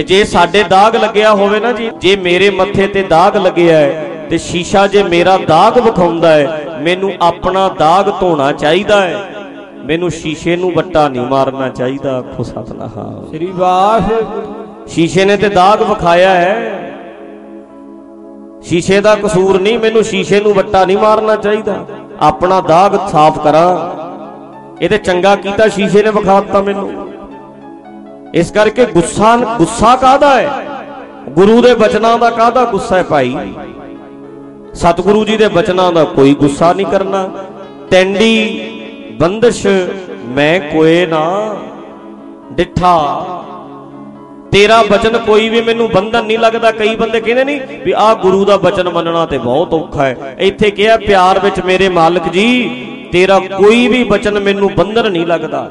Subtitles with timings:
[0.00, 4.10] ਤੇ ਜੇ ਸਾਡੇ ਦਾਗ ਲੱਗਿਆ ਹੋਵੇ ਨਾ ਜੀ ਜੇ ਮੇਰੇ ਮੱਥੇ ਤੇ ਦਾਗ ਲੱਗਿਆ ਹੈ
[4.30, 9.30] ਤੇ ਸ਼ੀਸ਼ਾ ਜੇ ਮੇਰਾ ਦਾਗ ਵਿਖਾਉਂਦਾ ਹੈ ਮੈਨੂੰ ਆਪਣਾ ਦਾਗ ਧੋਣਾ ਚਾਹੀਦਾ ਹੈ।
[9.84, 15.82] ਮੈਨੂੰ ਸ਼ੀਸ਼ੇ ਨੂੰ ਵੱਟਾ ਨਹੀਂ ਮਾਰਨਾ ਚਾਹੀਦਾ ਆਖੋ ਸਤਨਾਮ। ਸ੍ਰੀ ਵਾਹਿਗੁਰੂ ਸ਼ੀਸ਼ੇ ਨੇ ਤੇ ਦਾਗ
[15.82, 16.80] ਵਿਖਾਇਆ ਹੈ।
[18.62, 21.86] ਸ਼ੀਸ਼ੇ ਦਾ ਕਸੂਰ ਨਹੀਂ ਮੈਨੂੰ ਸ਼ੀਸ਼ੇ ਨੂੰ ਵੱਟਾ ਨਹੀਂ ਮਾਰਨਾ ਚਾਹੀਦਾ।
[22.20, 23.90] ਆਪਣਾ ਦਾਗ ਸਾਫ਼ ਕਰਾਂ।
[24.82, 27.10] ਇਹ ਤੇ ਚੰਗਾ ਕੀਤਾ ਸ਼ੀਸ਼ੇ ਨੇ ਵਿਖਾਤਾ ਮੈਨੂੰ।
[28.34, 30.66] ਇਸ ਕਰਕੇ ਗੁੱਸਾ ਗੁੱਸਾ ਕਾਹਦਾ ਹੈ?
[31.28, 33.36] ਗੁਰੂ ਦੇ ਬਚਨਾਂ ਦਾ ਕਾਹਦਾ ਗੁੱਸਾ ਹੈ ਭਾਈ?
[34.74, 37.28] ਸਤਿਗੁਰੂ ਜੀ ਦੇ ਬਚਨਾਂ ਦਾ ਕੋਈ ਗੁੱਸਾ ਨਹੀਂ ਕਰਨਾ।
[37.90, 38.60] ਟੈਂਡੀ
[39.20, 39.66] ਬੰਦਸ਼
[40.24, 41.56] ਮੈਂ ਕੋਏ ਨਾ,
[42.52, 43.26] ਡਿਠਾ।
[44.52, 48.44] ਤੇਰਾ ਬਚਨ ਕੋਈ ਵੀ ਮੈਨੂੰ ਬੰਧਨ ਨਹੀਂ ਲੱਗਦਾ। ਕਈ ਬੰਦੇ ਕਹਿੰਦੇ ਨਹੀਂ ਵੀ ਆਹ ਗੁਰੂ
[48.44, 52.48] ਦਾ ਬਚਨ ਮੰਨਣਾ ਤੇ ਬਹੁਤ ਔਖਾ ਹੈ। ਇੱਥੇ ਕਿਹਾ ਪਿਆਰ ਵਿੱਚ ਮੇਰੇ ਮਾਲਕ ਜੀ,
[53.12, 55.70] ਤੇਰਾ ਕੋਈ ਵੀ ਬਚਨ ਮੈਨੂੰ ਬੰਧਨ ਨਹੀਂ ਲੱਗਦਾ।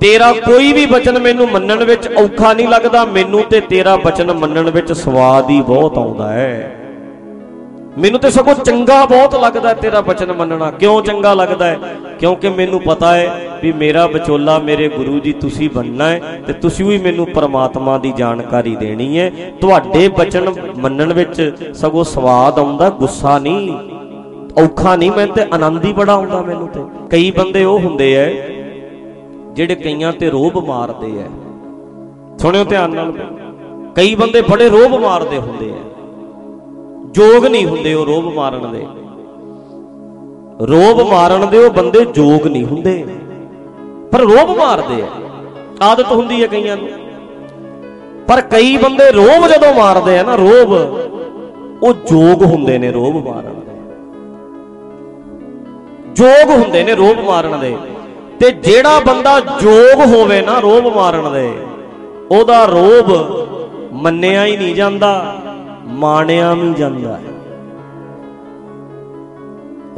[0.00, 4.70] ਤੇਰਾ ਕੋਈ ਵੀ ਬਚਨ ਮੈਨੂੰ ਮੰਨਣ ਵਿੱਚ ਔਖਾ ਨਹੀਂ ਲੱਗਦਾ, ਮੈਨੂੰ ਤੇ ਤੇਰਾ ਬਚਨ ਮੰਨਣ
[4.70, 6.72] ਵਿੱਚ ਸਵਾਦ ਹੀ ਬਹੁਤ ਆਉਂਦਾ ਹੈ।
[7.98, 11.78] ਮੈਨੂੰ ਤੇ ਸਗੋਂ ਚੰਗਾ ਬਹੁਤ ਲੱਗਦਾ ਹੈ ਤੇਰਾ ਬਚਨ ਮੰਨਣਾ। ਕਿਉਂ ਚੰਗਾ ਲੱਗਦਾ ਹੈ?
[12.20, 16.84] ਕਿਉਂਕਿ ਮੈਨੂੰ ਪਤਾ ਹੈ ਵੀ ਮੇਰਾ ਵਿਚੋਲਾ ਮੇਰੇ ਗੁਰੂ ਜੀ ਤੁਸੀਂ ਬਣਨਾ ਹੈ ਤੇ ਤੁਸੀਂ
[16.84, 23.38] ਵੀ ਮੈਨੂੰ ਪਰਮਾਤਮਾ ਦੀ ਜਾਣਕਾਰੀ ਦੇਣੀ ਹੈ। ਤੁਹਾਡੇ ਬਚਨ ਮੰਨਣ ਵਿੱਚ ਸਗੋਂ ਸਵਾਦ ਆਉਂਦਾ, ਗੁੱਸਾ
[23.38, 23.76] ਨਹੀਂ,
[24.64, 28.55] ਔਖਾ ਨਹੀਂ ਮੈਨੂੰ ਤੇ ਆਨੰਦ ਹੀ ਬੜਾ ਆਉਂਦਾ ਮੈਨੂੰ ਤੇ। ਕਈ ਬੰਦੇ ਉਹ ਹੁੰਦੇ ਐ
[29.56, 31.26] ਜਿਹੜੇ ਕਈਆਂ ਤੇ ਰੋਬ ਮਾਰਦੇ ਐ।
[32.38, 33.12] ਸੁਣਿਓ ਧਿਆਨ ਨਾਲ।
[33.94, 35.82] ਕਈ ਬੰਦੇ ਬੜੇ ਰੋਬ ਮਾਰਦੇ ਹੁੰਦੇ ਐ।
[37.10, 38.86] ਜੋਗ ਨਹੀਂ ਹੁੰਦੇ ਉਹ ਰੋਬ ਮਾਰਨ ਦੇ।
[40.66, 43.04] ਰੋਬ ਮਾਰਨ ਦੇ ਉਹ ਬੰਦੇ ਜੋਗ ਨਹੀਂ ਹੁੰਦੇ।
[44.12, 45.06] ਪਰ ਰੋਬ ਮਾਰਦੇ ਆ
[45.82, 46.88] ਆਦਤ ਹੁੰਦੀ ਹੈ ਕਈਆਂ ਨੂੰ।
[48.28, 50.72] ਪਰ ਕਈ ਬੰਦੇ ਰੋਬ ਜਦੋਂ ਮਾਰਦੇ ਆ ਨਾ ਰੋਬ
[51.82, 53.76] ਉਹ ਜੋਗ ਹੁੰਦੇ ਨੇ ਰੋਬ ਮਾਰਨ ਦੇ।
[56.12, 57.76] ਜੋਗ ਹੁੰਦੇ ਨੇ ਰੋਬ ਮਾਰਨ ਦੇ।
[58.40, 61.56] ਤੇ ਜਿਹੜਾ ਬੰਦਾ ਜੋਗ ਹੋਵੇ ਨਾ ਰੋਬ ਮਾਰਨ ਦੇ
[62.30, 63.12] ਉਹਦਾ ਰੋਬ
[63.92, 65.36] ਮੰਨਿਆ ਹੀ ਨਹੀਂ ਜਾਂਦਾ
[65.86, 67.18] ਮਾਣਿਆ ਵੀ ਜਾਂਦਾ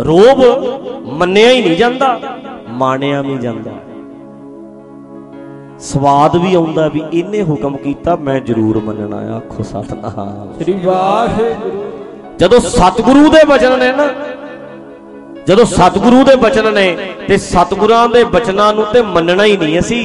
[0.01, 0.43] ਰੋਬ
[1.13, 2.19] ਮੰਨਿਆ ਹੀ ਨਹੀਂ ਜਾਂਦਾ
[2.69, 3.71] ਮਾਣਿਆ ਵੀ ਜਾਂਦਾ
[5.79, 11.85] ਸਵਾਦ ਵੀ ਆਉਂਦਾ ਵੀ ਇਹਨੇ ਹੁਕਮ ਕੀਤਾ ਮੈਂ ਜ਼ਰੂਰ ਮੰਨਣਾ ਆਖੋ ਸਤਨਾਮ। ਸ੍ਰੀ ਵਾਹਿਗੁਰੂ।
[12.39, 14.09] ਜਦੋਂ ਸਤਿਗੁਰੂ ਦੇ ਬਚਨ ਨੇ ਨਾ
[15.49, 16.87] ਜਦੋਂ ਸਤਿਗੁਰੂ ਦੇ ਬਚਨ ਨੇ
[17.29, 20.03] ਤੇ ਸਤਿਗੁਰਾਂ ਦੇ ਬਚਨਾਂ ਨੂੰ ਤੇ ਮੰਨਣਾ ਹੀ ਨਹੀਂ ਅਸੀਂ।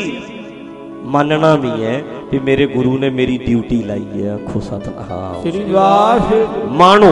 [1.13, 6.69] ਮੰਨਣਾ ਵੀ ਹੈ ਵੀ ਮੇਰੇ ਗੁਰੂ ਨੇ ਮੇਰੀ ਡਿਊਟੀ ਲਾਈ ਹੈ ਆਖੋ ਸਤਨਾਮ ਸ੍ਰੀ ਵਾਹਿਗੁਰੂ
[6.77, 7.11] ਮਾਣੋ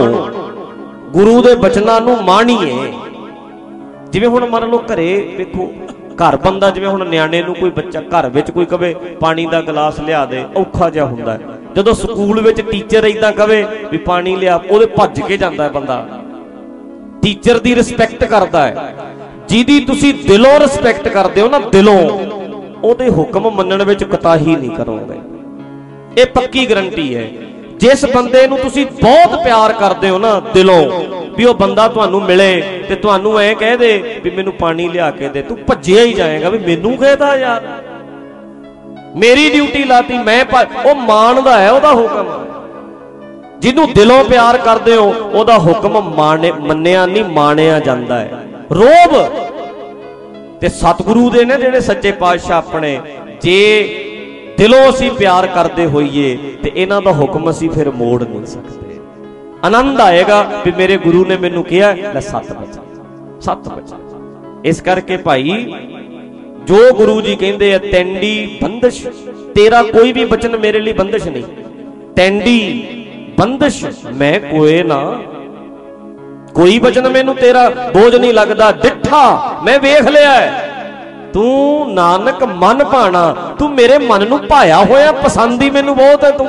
[1.12, 2.92] ਗੁਰੂ ਦੇ ਬਚਨਾਂ ਨੂੰ ਮਾਣੀਏ।
[4.12, 5.70] ਜਿਵੇਂ ਹੁਣ ਮੰਨ ਲਓ ਘਰੇ ਵੇਖੋ
[6.22, 10.00] ਘਰ ਬੰਦਾ ਜਿਵੇਂ ਹੁਣ ਨਿਆਣੇ ਨੂੰ ਕੋਈ ਬੱਚਾ ਘਰ ਵਿੱਚ ਕੋਈ ਕਵੇ ਪਾਣੀ ਦਾ ਗਲਾਸ
[10.00, 11.38] ਲਿਆ ਦੇ ਔਖਾ ਜਿਹਾ ਹੁੰਦਾ
[11.76, 16.04] ਜਦੋਂ ਸਕੂਲ ਵਿੱਚ ਟੀਚਰ ਇਦਾਂ ਕਵੇ ਵੀ ਪਾਣੀ ਲਿਆ ਉਹਦੇ ਭੱਜ ਕੇ ਜਾਂਦਾ ਹੈ ਬੰਦਾ।
[17.22, 18.94] ਟੀਚਰ ਦੀ ਰਿਸਪੈਕਟ ਕਰਦਾ ਹੈ।
[19.48, 21.98] ਜਿਹਦੀ ਤੁਸੀਂ ਦਿਲੋਂ ਰਿਸਪੈਕਟ ਕਰਦੇ ਹੋ ਨਾ, ਦਿਲੋਂ,
[22.82, 25.18] ਉਹਦੇ ਹੁਕਮ ਮੰਨਣ ਵਿੱਚ ਕਤਾਹੀ ਨਹੀਂ ਕਰੋਗੇ।
[26.20, 27.30] ਇਹ ਪੱਕੀ ਗਰੰਟੀ ਹੈ।
[27.76, 31.04] ਜਿਸ ਬੰਦੇ ਨੂੰ ਤੁਸੀਂ ਬਹੁਤ ਪਿਆਰ ਕਰਦੇ ਹੋ ਨਾ, ਦਿਲੋਂ,
[31.36, 35.28] ਵੀ ਉਹ ਬੰਦਾ ਤੁਹਾਨੂੰ ਮਿਲੇ ਤੇ ਤੁਹਾਨੂੰ ਐ ਕਹਿ ਦੇ ਵੀ ਮੈਨੂੰ ਪਾਣੀ ਲਿਆ ਕੇ
[35.28, 37.62] ਦੇ। ਤੂੰ ਭੱਜਿਆ ਹੀ ਜਾਏਗਾ ਵੀ ਮੈਨੂੰ ਕਹਿਦਾ ਯਾਰ।
[39.16, 40.44] ਮੇਰੀ ਡਿਊਟੀ ਲਾਤੀ, ਮੈਂ
[40.86, 42.51] ਉਹ ਮਾਣਦਾ ਹੈ ਉਹਦਾ ਹੁਕਮ।
[43.62, 45.98] ਜਿਹਨੂੰ ਦਿਲੋਂ ਪਿਆਰ ਕਰਦੇ ਹੋ, ਉਹਦਾ ਹੁਕਮ
[46.60, 49.12] ਮੰਨਿਆ ਨਹੀਂ, ਮਾਣਿਆ ਜਾਂਦਾ ਹੈ। ਰੋਬ
[50.60, 52.98] ਤੇ ਸਤਿਗੁਰੂ ਦੇ ਨੇ ਜਿਹੜੇ ਸੱਚੇ ਪਾਤਸ਼ਾਹ ਆਪਣੇ।
[53.42, 53.58] ਜੇ
[54.58, 58.98] ਦਿਲੋਂ ਅਸੀਂ ਪਿਆਰ ਕਰਦੇ ਹੋਈਏ, ਤੇ ਇਹਨਾਂ ਦਾ ਹੁਕਮ ਅਸੀਂ ਫਿਰ ਮੋੜ ਨਹੀਂ ਸਕਦੇ।
[59.64, 62.82] ਆਨੰਦ ਆਏਗਾ ਵੀ ਮੇਰੇ ਗੁਰੂ ਨੇ ਮੈਨੂੰ ਕਿਹਾ, ਲੈ ਸੱਤ ਬਚਾ
[63.40, 63.96] ਸੱਤ ਬਚਾ
[64.64, 65.52] ਇਸ ਕਰਕੇ ਭਾਈ,
[66.66, 69.06] ਜੋ ਗੁਰੂ ਜੀ ਕਹਿੰਦੇ ਆ ਟੈਂਡੀ ਬੰਦਸ਼,
[69.54, 71.44] ਤੇਰਾ ਕੋਈ ਵੀ ਬਚਨ ਮੇਰੇ ਲਈ ਬੰਦਸ਼ ਨਹੀਂ।
[72.16, 72.58] ਟੈਂਡੀ
[73.38, 73.84] ਬੰਦਸ਼,
[74.14, 75.00] ਮੈਂ ਕੋਏ ਨਾ।
[76.54, 80.52] ਕੋਈ ਬਚਨ ਮੈਨੂੰ ਤੇਰਾ ਬੋਝ ਨਹੀਂ ਲੱਗਦਾ। ਡਿੱਠਾ, ਮੈਂ ਵੇਖ ਲਿਆ
[81.32, 86.30] ਤੂੰ ਨਾਨਕ ਮਨ ਭਾਣਾ, ਤੂੰ ਮੇਰੇ ਮਨ ਨੂੰ ਭਾਇਆ ਹੋਇਆ, ਪਸੰਦ ਹੀ ਮੈਨੂੰ ਬਹੁਤ ਹੈ
[86.30, 86.48] ਤੂੰ।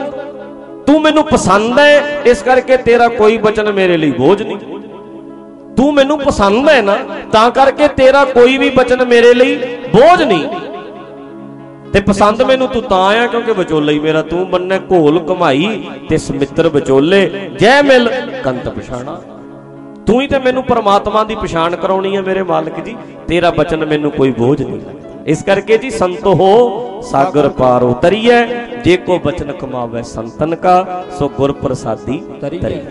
[0.87, 4.57] ਤੂੰ ਮੈਨੂੰ ਪਸੰਦ ਹੈ, ਇਸ ਕਰਕੇ ਤੇਰਾ ਕੋਈ ਬਚਨ ਮੇਰੇ ਲਈ ਬੋਝ ਨਹੀਂ।
[5.77, 6.97] ਤੂੰ ਮੈਨੂੰ ਪਸੰਦ ਹੈ ਨਾ,
[7.31, 9.55] ਤਾਂ ਕਰਕੇ ਤੇਰਾ ਕੋਈ ਵੀ ਬਚਨ ਮੇਰੇ ਲਈ
[9.95, 10.43] ਬੋਝ ਨਹੀਂ।
[11.93, 15.67] ਤੇ ਪਸੰਦ ਮੈਨੂੰ ਤੂੰ ਤਾਂ ਆ ਕਿਉਂਕਿ ਵਿਚੋਲਾ ਹੀ ਮੇਰਾ ਤੂੰ ਬੰਨੇ ਘੋਲ ਕਮਾਈ
[16.09, 17.29] ਤੇ ਸਮਿੱਤਰ ਵਿਚੋਲੇ।
[17.59, 18.09] ਜੈ ਮਿਲ
[18.43, 19.19] ਕੰਤ ਪਛਾਣਾ।
[20.07, 22.95] ਤੂੰ ਹੀ ਤੇ ਮੈਨੂੰ ਪਰਮਾਤਮਾ ਦੀ ਪਛਾਣ ਕਰਾਉਣੀ ਹੈ ਮੇਰੇ ਮਾਲਕ ਜੀ।
[23.27, 24.79] ਤੇਰਾ ਬਚਨ ਮੈਨੂੰ ਕੋਈ ਬੋਝ ਨਹੀਂ
[25.27, 28.43] ਇਸ ਕਰਕੇ ਜੀ ਸੰਤ ਹੋ ਸਾਗਰ ਪਾਰ ਉਤਰੀਐ।
[28.85, 32.81] ਜੇ ਕੋ ਬਚਨ ਕਮਾਵੇ ਸੰਤਨ ਕਾ ਸੋ ਗੁਰ ਪ੍ਰਸਾਦੀ ਤਰੀਐ।